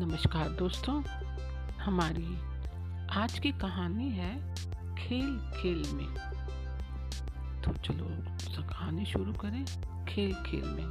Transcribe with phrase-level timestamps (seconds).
[0.00, 1.02] नमस्कार दोस्तों,
[1.76, 2.36] हमारी
[3.12, 4.30] आज की कहानी है
[4.96, 6.14] खेल खेल में।
[7.62, 8.06] तो चलो
[8.62, 9.64] कहानी शुरू करें
[10.06, 10.86] खेल खेल में।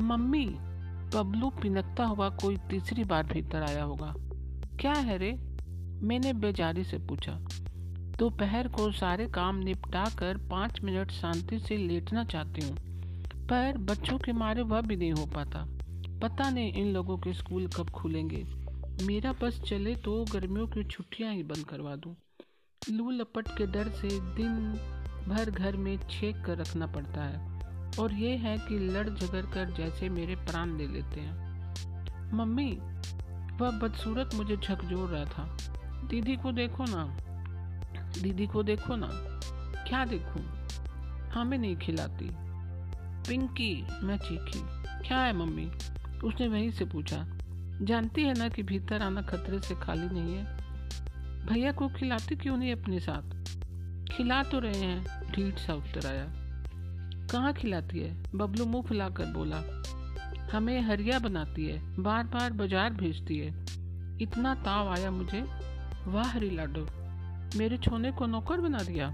[0.00, 0.44] मम्मी,
[1.14, 4.14] बबलू पिनकता हुआ कोई तीसरी बार भीतर आया होगा।
[4.80, 5.32] क्या है रे?
[6.02, 7.32] मैंने बेजारी से पूछा।
[8.18, 12.76] दोपहर को सारे काम निपटा कर पाँच मिनट शांति से लेटना चाहती हूँ,
[13.46, 15.66] पर बच्चों के मारे वह भी नहीं हो पाता।
[16.22, 18.46] पता नहीं इन लोगों के स्कूल कब खुलेंगे।
[19.04, 22.16] मेरा बस चले तो गर्मियों की छुट्टियाँ ही बंद करवा दूँ।
[22.90, 24.72] लू लपट के डर से दिन
[25.28, 27.52] भर घर में छेक कर रखना पड़ता है।
[28.00, 31.42] और ये है कि लड़ झगड़ कर जैसे मेरे प्राण ले लेते हैं।
[32.34, 32.72] मम्मी,
[33.56, 35.56] वह बदसूरत मुझे झकझोर रहा था।
[36.08, 37.18] दीदी को देखो ना।
[38.22, 39.08] दीदी को देखो ना।
[39.88, 40.42] क्या देखूँ?
[41.30, 42.30] हमें नहीं खिलाती।
[43.28, 44.60] पिंकी, मैं चीखी।
[45.08, 45.70] क्या है मम्मी?
[46.24, 47.24] उसने वहीं से पूछा,
[47.82, 50.44] जानती है ना कि भीतर आना खतरे से खाली नहीं है?
[51.46, 53.34] भैया को खिलाती क्यों नहीं अपने साथ?
[54.12, 56.26] खिला तो रहे हैं, ढीठ सा उत्तर आया।
[57.32, 58.12] कहाँ खिलाती है?
[58.34, 59.62] बबलू मुँह फुलाकर बोला,
[60.52, 63.48] हमें हरिया बनाती है बार बार बाज़ार भेजती है।
[64.22, 65.42] इतना ताव आया मुझे।
[66.06, 66.86] वाह हरी लाडो,
[67.56, 69.08] मेरे छोने को नौकर बना दिया।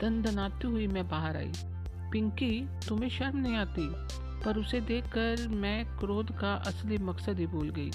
[0.00, 1.52] दन दनाती हुई मैं बाहर आई।
[2.12, 3.86] पिंकी, तुम्हें शर्म नहीं आती?
[4.44, 7.90] पर उसे देखकर मैं क्रोध का असली मकसद ही भूल गई।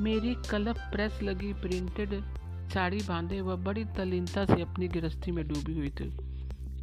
[0.00, 2.22] मेरी कलप प्रेस लगी प्रिंटेड
[2.70, 6.10] साड़ी बांधे वह बड़ी तलीनता से अपनी गिरस्ती में डूबी हुई थी।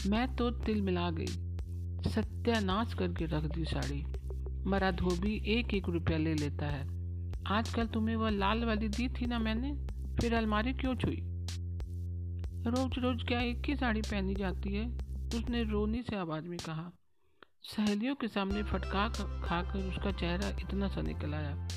[0.10, 1.28] मैं तो तिल मिला गई।
[2.10, 4.06] सत्यानाश करके रख दी साड़ी।
[4.70, 6.88] मरा धोबी एक एक रुपया ले लेता है।
[7.48, 9.74] आजकल तुम्हें वह लाल वाली दी थी ना मैंने?
[10.22, 11.18] फिर अलमारी क्यों छुई?
[12.68, 14.88] रोज रोज क्या एक ही साड़ी पहनी जाती है?
[15.36, 16.92] उसने रोनी से आवाज़ में कहा
[17.66, 19.08] सहेलियों के सामने फटका
[19.48, 21.68] खाकर उसका चेहरा इतना सा निकल आया।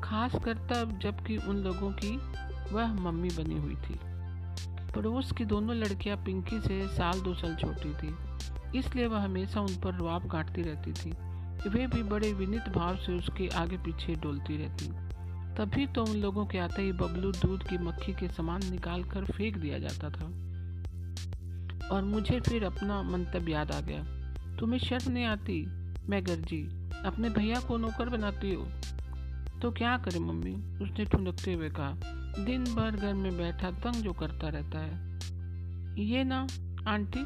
[0.00, 2.16] खास कर तब जबकि उन लोगों की
[2.74, 3.98] वह मम्मी बनी हुई थी।
[4.92, 8.14] पड़ोस की दोनों लड़कियाँ पिंकी से साल दो साल छोटी थी।
[8.78, 11.10] इसलिए वह हमेशा उन पर रुआब काटती रहती थी।
[11.68, 14.86] वे भी बड़े विनित भाव से उसके आगे पीछे डोलती रहती।
[15.56, 19.24] तभी तो उन लोगों के आते ही बबलू दूध की मक्खी के समान निकाल कर
[19.24, 20.24] फेंक दिया जाता था।
[21.96, 24.21] और मुझे फिर अपना मंतव्य याद आ गया।
[24.58, 25.64] तुम्हें शर्म नहीं आती
[26.08, 26.62] मैं गर्जी
[27.06, 28.66] अपने भैया को नौकर बनाती हो।
[29.60, 30.54] तो क्या करे मम्मी?
[30.84, 31.90] उसने ठुनकते हुए कहा,
[32.44, 36.46] दिन भर घर में बैठा तंग जो करता रहता है। ये ना,
[36.88, 37.24] आंटी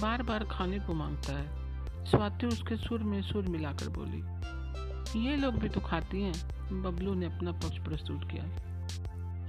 [0.00, 5.54] बार बार खाने को माँगता है। स्वाति उसके सुर में सुर मिलाकर बोली, ये लोग
[5.54, 8.44] भी तो खाती हैं। बबलू ने अपना पक्ष प्रस्तुत किया।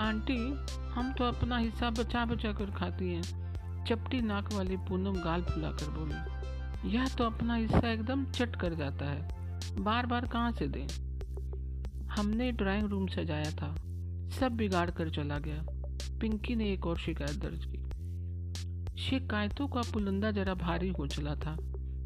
[0.02, 0.38] आंटी,
[0.92, 5.90] हम तो अपना हिस्सा बचा बचा कर खाती हैं। चपटी नाक वाली पूनम गाल फुलाकर
[5.90, 6.31] बोली
[6.86, 9.30] यह तो अपना हिस्सा एकदम चट कर जाता है।
[9.84, 10.88] बार बार कहाँ से दें?
[12.08, 13.75] हमने ड्राइंग रूम सजाया था।
[14.30, 15.66] सब बिगाड़ कर चला गया।
[16.20, 17.81] पिंकी ने एक और शिकायत दर्ज की।
[19.02, 21.58] शिकायतों का पुलंदा जरा भारी हो चला था।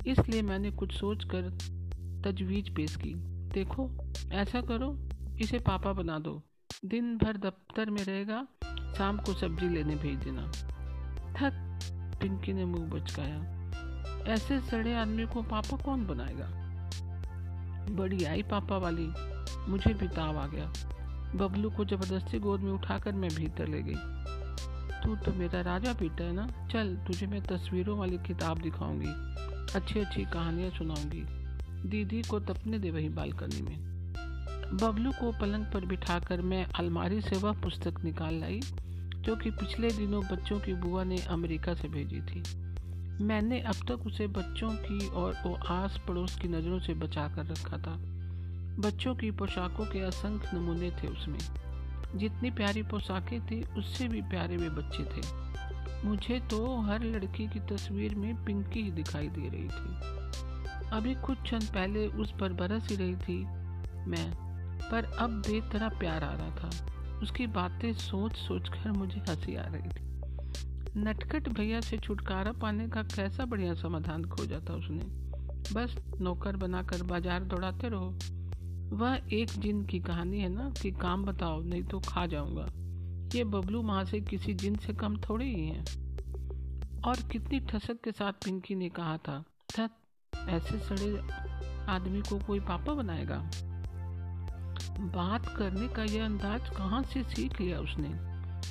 [0.08, 1.42] इसलिए मैंने कुछ सोच कर
[2.26, 3.14] तजवीज पेश की।
[3.50, 5.10] देखो, ऐसा करो,
[5.42, 6.44] इसे पापा बना दो।
[6.86, 8.48] दिन भर दफ्तर में रहेगा,
[8.98, 10.52] शाम को सब्ज़ी लेने भेज देना।
[11.34, 11.80] थक,
[12.22, 13.55] पिंकी ने मुँह बचकाया।
[14.28, 16.66] ऐसे सड़े आदमी को पापा कौन बनाएगा?
[17.96, 19.08] बड़ी आई पापा वाली।
[19.72, 20.74] मुझे भी ताव आ गया।
[21.36, 23.96] बबलू को ज़बरदस्ती गोद में उठाकर मैं भीतर ले गई।
[25.04, 26.48] तू तो मेरा राजा बेटा है ना?
[26.72, 29.10] चल, तुझे मैं तस्वीरों वाली किताब दिखाऊँगी।
[29.76, 31.26] अच्छी अच्छी कहानियाँ सुनाऊँगी।
[31.90, 33.96] दीदी को तपने दे वही बालकनी में।
[34.74, 38.60] बबलू को पलंग पर बिठाकर मैं अलमारी से वह पुस्तक निकाल लाई,
[39.16, 42.65] जो कि पिछले दिनों बच्चों की बुआ ने अमेरिका से भेजी थी।
[43.22, 47.46] मैंने अब तक उसे बच्चों की और वो आस पड़ोस की नज़रों से बचा कर
[47.46, 47.96] रखा था।
[48.80, 51.40] बच्चों की पोशाकों के असंख्य नमूने थे उसमें।
[52.16, 55.46] जितनी प्यारी पोशाकें थी, उससे भी प्यारे वे बच्चे थे।
[56.08, 60.16] मुझे तो हर लड़की की तस्वीर में पिंकी ही दिखाई दे रही थी।
[60.90, 63.44] अभी कुछ क्षण पहले उस पर बरस ही रही थी
[64.10, 64.34] मैं,
[64.92, 66.70] पर अब बेतरह प्यार आ रहा था।
[67.24, 70.15] उसकी बातें सोच सोच कर मुझे हँसी आ रही थी।
[70.98, 75.04] नटखट भैया से छुटकारा पाने का कैसा बढ़िया समाधान खोजा था उसने।
[75.74, 78.18] बस नौकर बनाकर बाज़ार दौड़ाते रहो।
[78.96, 82.66] वह एक जिन की कहानी है ना, कि काम बताओ, नहीं तो खा जाऊँगा।
[83.38, 85.86] ये बबलू माँ से किसी जिन से कम थोड़े ही हैं।
[87.02, 89.44] और कितनी ठसक के साथ पिंकी ने कहा था
[89.78, 89.90] थक
[90.50, 91.22] ऐसे सड़े
[91.92, 93.38] आदमी को कोई पापा बनाएगा?
[95.00, 98.10] बात करने का यह अंदाज कहाँ से सीख लिया उसने?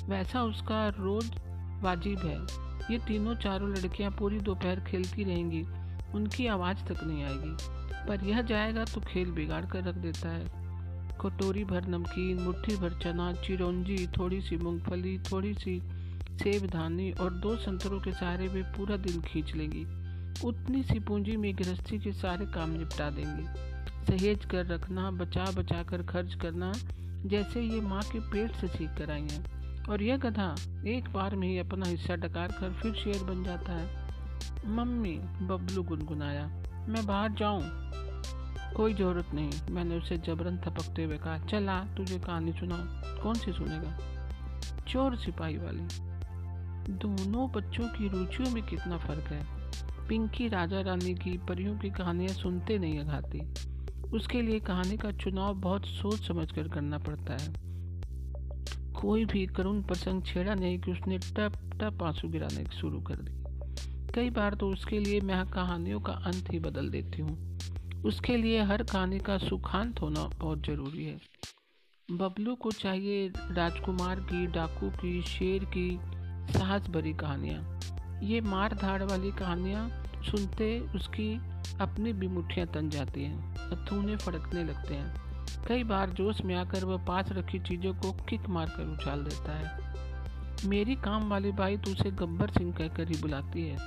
[0.09, 1.31] वैसा उसका रोज
[1.85, 2.39] वाजिब है।
[2.91, 5.61] ये तीनों चारों लड़कियाँ पूरी दोपहर खेलती रहेंगी।
[6.15, 7.57] उनकी आवाज़ तक नहीं आएगी।
[8.07, 10.65] पर यह जाएगा तो खेल बिगाड़ कर रख देता है।
[11.21, 15.81] कटोरी भर नमकीन, मुट्ठी भर चना, चिरौंजी थोड़ी सी मूंगफली थोड़ी सी
[16.37, 19.83] सेब, धानी और दो संतरों के सहारे वे पूरा दिन खींच लेंगी।
[20.47, 23.45] उतनी सी पूंजी में गृहस्थी के सारे काम निपटा देंगी।
[24.05, 26.73] सहेज कर रखना बचा बचा कर खर्च करना,
[27.25, 29.54] जैसे ये माँ के पेट से सीख कर आई हैं।
[29.89, 30.55] और यह गधा
[30.87, 34.05] एक बार में ही अपना हिस्सा डकार कर फिर शेर बन जाता है।
[34.65, 36.47] मम्मी, बबलू गुनगुनाया,
[36.87, 37.61] मैं बाहर जाऊँ?
[38.73, 42.79] कोई ज़रूरत नहीं, मैंने उसे जबरन थपकते हुए कहा, चला तुझे कहानी सुनाओ
[43.23, 43.99] कौन सी सुनेगा?
[44.87, 45.87] चोर सिपाही वाली।
[46.93, 49.47] दोनों बच्चों की रुचियों में कितना फ़र्क है।
[50.07, 53.39] पिंकी राजा रानी की परियों की कहानियाँ सुनते नहीं अघाती।
[54.09, 57.64] उसके लिए कहानी का चुनाव बहुत सोच समझ कर करना पड़ता है।
[59.01, 64.11] कोई भी करुण प्रसंग छेड़ा नहीं कि उसने टप टप आँसू गिराने शुरू कर दी
[64.13, 68.61] कई बार तो उसके लिए मैं कहानियों का अंत ही बदल देती हूँ। उसके लिए
[68.63, 71.19] हर कहानी का सुखांत होना बहुत ज़रूरी है।
[72.11, 75.99] बबलू को चाहिए राजकुमार की, डाकू की, शेर की
[76.53, 77.79] साहस भरी कहानियाँ।
[78.23, 79.89] ये मार धाड़ वाली कहानियाँ
[80.31, 81.35] सुनते उसकी
[81.81, 85.24] अपनी भी मुठियाँ तन जाती हैं, अथूने फड़कने लगते हैं।
[85.67, 89.57] कई बार जोश में आकर वह पास रखी चीज़ों को किक मार कर उछाल देता
[89.57, 93.77] है। मेरी काम वाली बाई तो उसे गब्बर सिंह कहकर ही बुलाती है।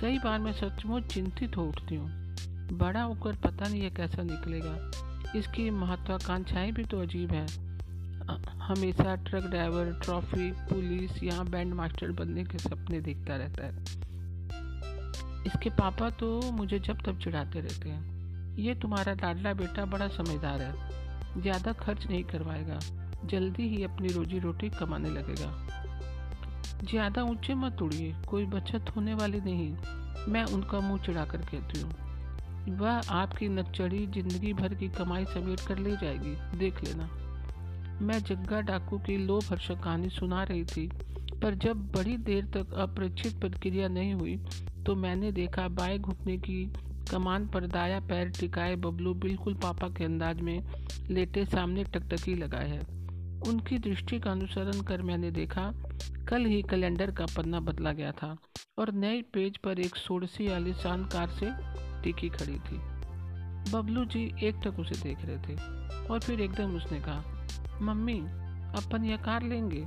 [0.00, 2.08] कई बार मैं सचमुच चिंतित हो उठती हूँ।
[2.72, 4.90] बड़ा होकर पता नहीं ये कैसा निकलेगा।
[5.38, 7.46] इसकी महत्वाकांक्षाएँ भी तो अजीब हैं।
[8.58, 13.82] हमेशा ट्रक ड्राइवर, ट्रॉफी, पुलिस या बैंड मास्टर बनने के सपने देखता रहता है।
[15.46, 18.15] इसके पापा तो मुझे जब तब चिढ़ाते रहते हैं।
[18.58, 22.78] ये तुम्हारा लाडला बेटा बड़ा समझदार है। ज़्यादा खर्च नहीं करवाएगा।
[23.24, 25.52] जल्दी ही अपनी रोजी रोटी कमाने लगेगा।
[26.84, 29.70] ज़्यादा ऊँचे मत उड़िए। कोई बचत होने वाली नहीं।
[30.28, 35.60] मैं उनका मुँह चिढ़ा कर कहती हूँ। वह आपकी नकचड़ी ज़िंदगी भर की कमाई समेट
[35.60, 37.08] कर ले जाएगी। देख लेना।
[38.02, 40.88] मैं जग्गा डाकू की लो भरसक कहानी सुना रही थी,
[41.42, 44.36] पर जब बड़ी देर तक अप्रचित प्रतिक्रिया नहीं हुई
[44.86, 46.64] तो मैंने देखा बाएँ घुटने की
[47.10, 50.62] कमान पर दाया पैर टिकाए बबलू बिल्कुल पापा के अंदाज में
[51.10, 52.80] लेटे सामने टकटकी लगाए है।
[53.48, 55.70] उनकी दृष्टि का अनुसरण कर मैंने देखा,
[56.28, 58.36] कल ही कैलेंडर का पन्ना बदला गया था
[58.78, 61.50] और नए पेज पर एक सोड़सी आलिशान कार से
[62.02, 62.78] टिकी खड़ी थी।
[63.72, 65.54] बबलू जी एक टक उसे देख रहे थे
[66.06, 67.22] और फिर एकदम उसने कहा,
[67.82, 68.18] मम्मी,
[68.78, 69.82] अपन यह कार लेंगे?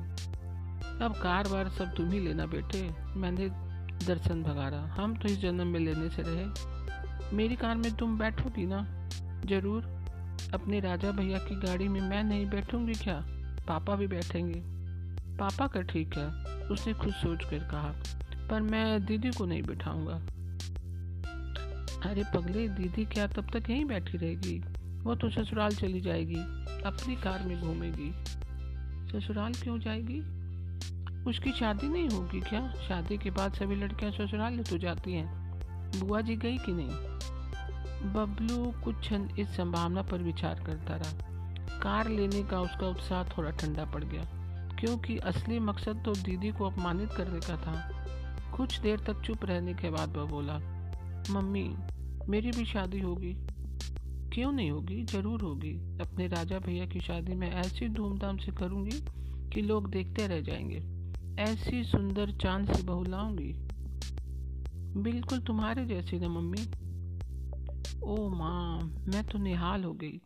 [1.06, 3.50] अब कार बार सब तुम ही लेना बेटे, मैंने
[4.06, 6.46] दर्शन भगारा, हम तो इस जन्म में लेने से रहे।
[7.34, 9.10] मेरी कार में तुम बैठोगी ना?
[9.46, 9.84] ज़रूर।
[10.54, 13.26] अपने राजा भैया की गाड़ी में मैं नहीं बैठूँगी क्या?
[13.68, 14.62] पापा भी बैठेंगे।
[15.38, 16.28] पापा का ठीक है,
[16.68, 17.96] उसने खुद सोच कर कहा।
[18.48, 20.14] पर मैं दीदी को नहीं बैठाऊँगा।
[22.10, 24.60] अरे पगले, दीदी क्या तब तक यहीं बैठी रहेगी?
[25.04, 26.40] वो तो ससुराल चली जाएगी,
[26.84, 28.14] अपनी कार में घूमेगी।
[29.12, 30.20] ससुराल क्यों जाएगी?
[31.30, 32.74] उसकी शादी नहीं होगी क्या?
[32.88, 35.39] शादी के बाद सभी लड़कियाँ ससुराल तो जाती हैं।
[35.96, 36.90] बुआ जी गई कि नहीं?
[38.14, 43.52] बबलू कुछ क्षण इस संभावना पर विचार करता रहा। कार लेने का उसका उत्साह थोड़ा
[43.52, 44.24] ठंडा पड़ गया,
[44.80, 47.76] क्योंकि असली मकसद तो दीदी को अपमानित करने का था।
[48.58, 50.58] कुछ देर तक चुप रहने के बाद वह बोला,
[51.32, 51.76] मम्मी,
[52.30, 53.36] मेरी भी शादी होगी।
[54.34, 55.04] क्यों नहीं होगी?
[55.04, 59.02] ज़रूर होगी। अपने राजा भैया की शादी में ऐसी धूमधाम से करूँगी
[59.54, 63.54] कि लोग देखते रह जाएँगे। ऐसी सुंदर चाँद सी बहू लाऊँगी।
[64.98, 66.72] बिल्कुल तुम्हारे जैसी ना मम्मी।
[68.04, 70.22] ओ माँ, मैं तो निहाल हो गई।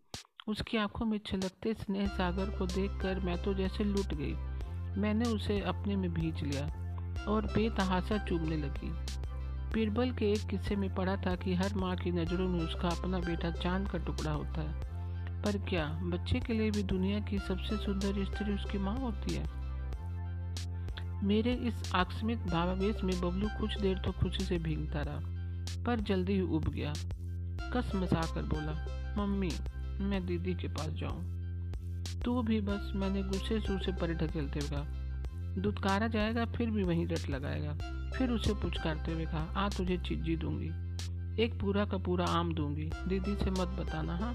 [0.48, 4.34] उसकी आँखों में छलकते स्नेह सागर को देखकर मैं तो जैसे लुट गई।
[5.01, 6.65] मैंने उसे अपने में भींच लिया
[7.27, 8.89] और बेतहासा चूमने लगी।
[9.74, 13.20] बीरबल के एक किस्से में पढ़ा था कि हर माँ की नज़रों में उसका अपना
[13.20, 14.93] बेटा चाँद का टुकड़ा होता है।
[15.43, 19.62] पर क्या बच्चे के लिए भी दुनिया की सबसे सुंदर स्त्री उसकी माँ होती है?
[21.23, 25.19] मेरे इस आकस्मिक भावावेश में बबलू कुछ देर तो खुशी से भीगता रहा,
[25.83, 26.93] पर जल्दी ही उब गया।
[27.73, 28.73] कस मसाकर बोला,
[29.17, 29.51] मम्मी,
[29.99, 31.23] मैं दीदी के पास जाऊँ।
[32.25, 36.83] तू भी बस मैंने गुस्से से उसे परे ढकेलते हुए कहा दुदकारा जाएगा, फिर भी
[36.83, 37.73] वहीं रट लगाएगा।
[38.17, 40.69] फिर उसे पुचकारते हुए कहा, आ, तुझे चिज्जी दूँगी।
[41.43, 44.33] एक पूरा का पूरा आम दूँगी। दीदी से मत बताना हाँ?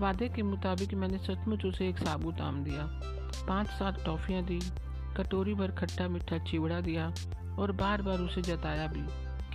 [0.00, 3.00] वादे के मुताबिक मैंने सचमुच उसे एक साबुत आम दिया।
[3.48, 4.60] पाँच सात टॉफियाँ दी
[5.20, 7.12] कटोरी भर खट्टा मीठा चिवड़ा दिया
[7.58, 9.00] और बार बार उसे जताया भी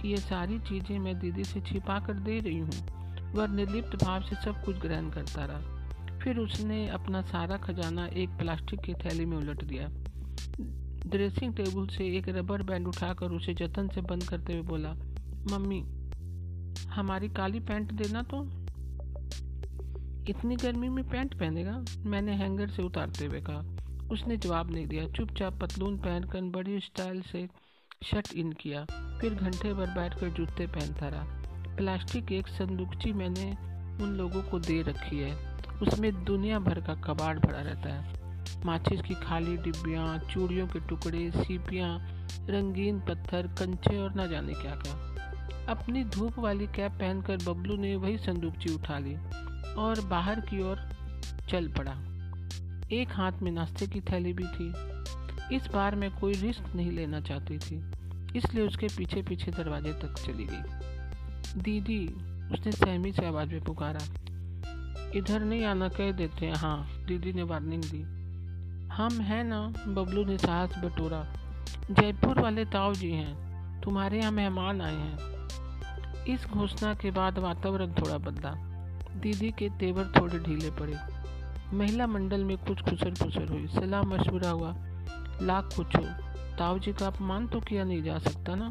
[0.01, 4.22] कि ये सारी चीज़ें मैं दीदी से छिपा कर दे रही हूँ वह निर्लिप्त भाव
[4.22, 9.25] से सब कुछ ग्रहण करता रहा। फिर उसने अपना सारा खजाना एक प्लास्टिक की थैली
[9.25, 9.88] में उलट दिया।
[11.10, 14.93] ड्रेसिंग टेबल से एक रबर बैंड उठाकर उसे जतन से बंद करते हुए बोला,
[15.51, 15.84] मम्मी,
[16.88, 18.43] हमारी काली पैंट देना तो?
[20.29, 21.86] इतनी गर्मी में पैंट पहनेगा?
[22.05, 23.75] मैंने हैंगर से उतारते हुए कहा।
[24.12, 27.47] उसने जवाब नहीं दिया। चुपचाप पतलून पहनकर बड़ी स्टाइल से
[28.03, 28.85] शर्ट इन किया।
[29.21, 31.24] फिर घंटे भर बैठकर जूते पहनता रहा।
[31.75, 33.51] प्लास्टिक एक संदूकची मैंने
[34.03, 38.25] उन लोगों को दे रखी है। उसमें दुनिया भर का कबाड़ भरा रहता है।
[38.65, 42.00] माचिस की खाली डिब्बियाँ, चूड़ियों के टुकड़े, सीपियाँ,
[42.50, 45.15] रंगीन पत्थर, कंचे और न जाने क्या क्या।
[45.69, 49.15] अपनी धूप वाली कैप पहनकर बबलू ने वही संदूकची उठा ली
[49.74, 50.89] और बाहर की ओर
[51.50, 52.14] चल पड़ा।
[52.93, 57.21] एक हाथ में नाश्ते की थैली भी थी। इस बार मैं कोई रिस्क नहीं लेना
[57.21, 57.77] चाहती थी,
[58.35, 62.07] इसलिए उसके पीछे पीछे दरवाजे तक चली गई। दीदी,
[62.53, 63.99] उसने सहमी से आवाज़ में पुकारा,
[65.15, 68.01] इधर नहीं आना, कह देते हैं, दीदी ने वार्निंग दी।
[68.87, 71.25] हम हैं ना, बबलू ने साहस बटोरा,
[71.91, 77.93] जयपुर वाले ताऊ जी हैं, तुम्हारे यहाँ मेहमान आए हैं। इस घोषणा के बाद वातावरण
[77.93, 78.53] थोड़ा बदला।
[79.21, 81.14] दीदी के तेवर थोड़े ढीले पड़े।
[81.74, 84.75] महिला मंडल में कुछ खुसर खुसर हुई। सलाह मशवरा हुआ।
[85.41, 85.84] लाख हो
[86.57, 88.69] ताऊ जी का अपमान तो किया नहीं जा सकता ना?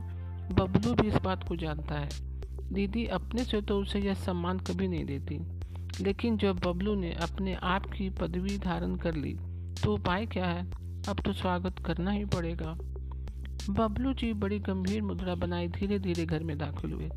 [0.53, 2.09] बबलू भी इस बात को जानता है।
[2.73, 5.39] दीदी, अपने से तो उसे यह सम्मान कभी नहीं देती।
[6.05, 9.35] लेकिन जब बबलू ने अपने आप की पदवी धारण कर ली
[9.83, 10.71] तो उपाय क्या है?
[11.09, 12.79] अब तो स्वागत करना ही पड़ेगा।
[13.71, 17.11] बबलू जी बड़ी गंभीर मुद्रा बनाए धीरे धीरे घर में दाखिल हुए।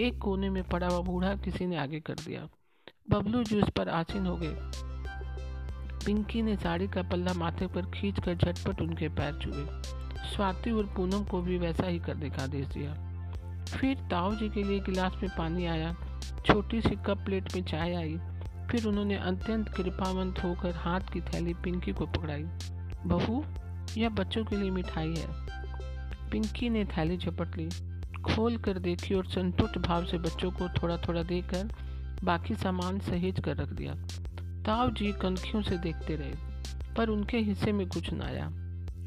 [0.00, 2.48] एक कोने में पड़ा हुआ बूढ़ा किसी ने आगे कर दिया।
[3.10, 4.56] बबलू जी उस पर आसीन हो गए।
[6.06, 9.66] पिंकी ने साड़ी का पल्ला माथे पर खींच कर झटपट उनके पैर छुए।
[10.30, 12.94] स्वाति और पूनम को भी वैसा ही करने का आदेश दिया।
[13.78, 15.94] फिर ताऊ जी के लिए गिलास में पानी आया,
[16.46, 18.16] छोटी सी कप प्लेट में चाय आई।
[18.70, 22.44] फिर उन्होंने अत्यंत कृपावंत होकर हाथ की थैली पिंकी को पकड़ाई।
[23.06, 23.44] बहू,
[23.96, 25.26] यह बच्चों के लिए मिठाई है।
[26.30, 27.68] पिंकी ने थैली झपट ली,
[28.22, 31.70] खोल कर देखी और संतुष्ट भाव से बच्चों को थोड़ा थोड़ा देकर
[32.24, 33.94] बाकी सामान सहेज कर रख दिया।
[34.66, 36.34] ताऊ जी कनखियों से देखते रहे,
[36.94, 38.48] पर उनके हिस्से में कुछ न आया।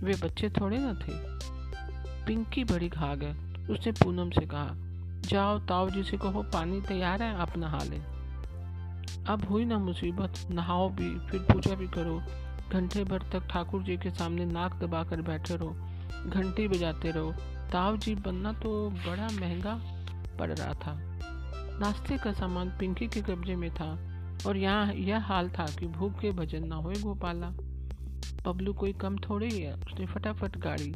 [0.04, 1.14] वे बच्चे थोड़े न थे।
[2.26, 3.34] पिंकी बड़ी घाग है
[3.70, 4.70] उसने पूनम से कहा,
[5.22, 8.04] जाओ ताऊ जी से कहो, पानी तैयार है, आप नहा लें।
[9.26, 12.22] अब हुई ना मुसीबत, नहाओ भी, फिर पूजा भी करो।
[12.72, 15.76] घंटे भर तक ठाकुर जी के सामने नाक दबाकर बैठे रहो।
[16.30, 17.32] घंटी बजाते रहो।
[17.72, 19.80] ताव जी बनना तो बड़ा महँगा
[20.40, 20.96] पड़ रहा था।
[21.80, 24.17] नाश्ते का सामान पिंकी के कब्जे में था।
[24.48, 27.54] और यहाँ, यह हाल था कि भूख के भजन ना होए गोपाला।
[28.46, 30.92] पबलू कोई कम थोड़े ही है, उसने फटाफट गाड़ी।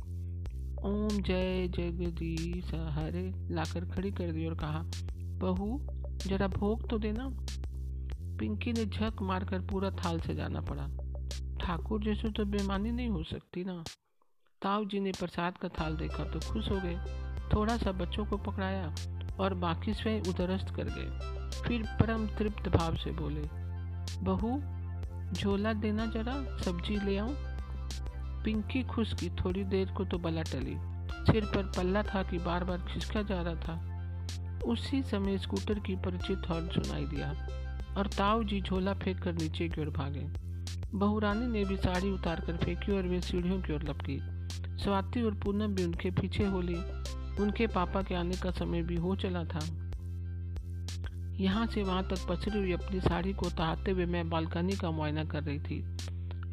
[0.84, 5.79] ओम जय जगदीश, हरे, लाकर खड़ी कर दी और कहा, बहू,
[6.27, 7.29] जरा भोग तो देना।
[8.39, 10.88] पिंकी ने झक मारकर पूरा थाल से जाना पड़ा।
[11.62, 13.84] ठाकुर जैसे तो बेमानी नहीं हो सकती ना।
[14.62, 16.98] ताऊ जी ने प्रसाद का थाल देखा तो खुश हो गए।
[17.53, 18.96] थोड़ा सा बच्चों को पकड़ाया
[19.39, 23.41] और बाकी स्वयं उदरस्त कर गए। फिर परम तृप्त भाव से बोले,
[24.24, 24.62] बहू,
[25.34, 27.36] झोला देना जरा, सब्ज़ी ले आऊँ?
[28.43, 30.75] पिंकी खुश की थोड़ी देर को तो बला टली।
[31.31, 33.74] सिर पर पल्ला था कि बार बार खिसका जा रहा था।
[34.65, 37.29] उसी समय स्कूटर की परिचित हॉर्न सुनाई दिया
[37.98, 40.27] और ताऊ जी झोला फेंक कर नीचे की ओर भागे।
[40.93, 44.20] बहुरानी ने भी साड़ी उतार कर फेंकी और वे सीढ़ियों की ओर लपकी।
[44.84, 46.75] स्वाति और पूनम भी उनके पीछे होली
[47.43, 49.60] उनके पापा के आने का समय भी हो चला था।
[51.39, 55.23] यहाँ से वहाँ तक पसरी हुई अपनी साड़ी को तहाते हुए मैं बालकनी का मुआयना
[55.23, 55.97] कर रही थी।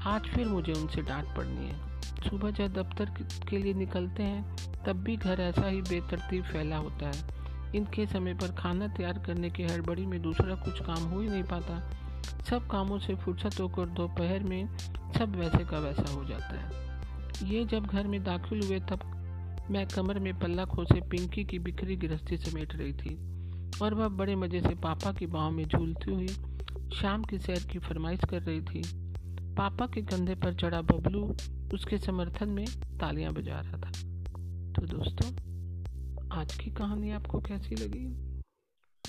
[0.03, 3.05] आज फिर मुझे उनसे डांट पड़नी है। सुबह जब दफ्तर
[3.51, 4.57] के लिए निकलते हैं,
[4.87, 7.39] तब भी घर ऐसा ही बेतरतीब फैला होता है।
[7.75, 11.43] इनके समय पर खाना तैयार करने की हड़बड़ी में दूसरा कुछ काम हो ही नहीं
[11.43, 11.93] पाता।
[12.51, 14.77] सब कामों से फुर्सत होकर दोपहर में
[15.19, 16.89] सब वैसे का वैसा हो जाता है।
[17.49, 19.01] ये जब घर में दाखिल हुए तब
[19.71, 23.38] मैं कमर में पल्ला खोसे पिंकी की बिखरी गृहस्थी समेट रही थी।
[23.83, 26.29] और वह बड़े मज़े से पापा की बाहों में झूलती हुई
[26.95, 28.83] शाम की सैर की फरमाइश कर रही थी।
[29.55, 31.37] पापा के कंधे पर चढ़ा बबलू
[31.75, 32.67] उसके समर्थन में
[33.01, 33.91] तालियाँ बजा रहा था।
[34.73, 35.33] तो दोस्तों,
[36.33, 38.07] आज की कहानी आपको कैसी लगी?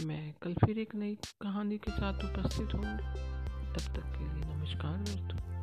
[0.06, 2.98] मैं कल फिर एक नई कहानी के साथ उपस्थित हूँ
[3.74, 5.59] तब तक के लिए नमस्कार दोस्तों।